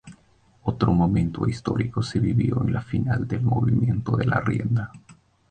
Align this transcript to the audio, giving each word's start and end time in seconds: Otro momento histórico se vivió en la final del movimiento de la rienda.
Otro 0.63 0.93
momento 0.93 1.47
histórico 1.47 2.01
se 2.01 2.19
vivió 2.19 2.59
en 2.63 2.73
la 2.73 2.81
final 2.81 3.27
del 3.27 3.43
movimiento 3.43 4.17
de 4.17 4.25
la 4.25 4.39
rienda. 4.41 4.91